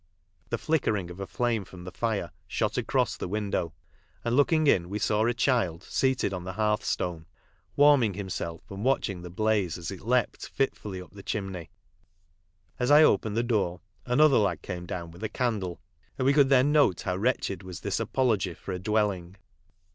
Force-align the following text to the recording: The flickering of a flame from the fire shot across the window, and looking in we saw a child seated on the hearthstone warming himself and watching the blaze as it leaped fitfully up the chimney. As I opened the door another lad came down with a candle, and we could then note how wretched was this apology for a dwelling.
The 0.49 0.57
flickering 0.57 1.11
of 1.11 1.19
a 1.19 1.27
flame 1.27 1.63
from 1.63 1.83
the 1.83 1.91
fire 1.91 2.31
shot 2.47 2.75
across 2.75 3.15
the 3.15 3.27
window, 3.27 3.75
and 4.25 4.35
looking 4.35 4.65
in 4.65 4.89
we 4.89 4.97
saw 4.97 5.23
a 5.27 5.33
child 5.35 5.83
seated 5.83 6.33
on 6.33 6.43
the 6.43 6.53
hearthstone 6.53 7.27
warming 7.75 8.15
himself 8.15 8.63
and 8.71 8.83
watching 8.83 9.21
the 9.21 9.29
blaze 9.29 9.77
as 9.77 9.91
it 9.91 10.01
leaped 10.01 10.47
fitfully 10.49 10.99
up 10.99 11.11
the 11.11 11.21
chimney. 11.21 11.69
As 12.79 12.89
I 12.89 13.03
opened 13.03 13.37
the 13.37 13.43
door 13.43 13.79
another 14.07 14.37
lad 14.37 14.63
came 14.63 14.87
down 14.87 15.11
with 15.11 15.23
a 15.23 15.29
candle, 15.29 15.79
and 16.17 16.25
we 16.25 16.33
could 16.33 16.49
then 16.49 16.71
note 16.71 17.01
how 17.01 17.15
wretched 17.15 17.61
was 17.61 17.81
this 17.81 17.99
apology 17.99 18.55
for 18.55 18.71
a 18.71 18.79
dwelling. 18.79 19.35